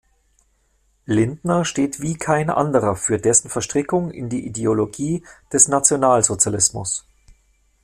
[1.05, 7.05] Lindner steht wie kein anderer für dessen Verstrickung in die Ideologie des Nationalsozialismus.